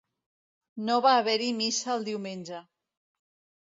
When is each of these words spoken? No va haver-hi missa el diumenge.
No 0.87 0.95
va 1.07 1.13
haver-hi 1.19 1.53
missa 1.61 1.95
el 1.99 2.09
diumenge. 2.11 2.67